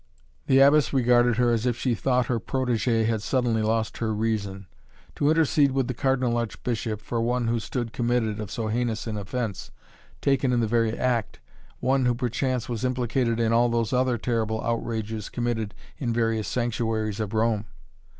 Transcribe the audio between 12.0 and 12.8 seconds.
who, perchance,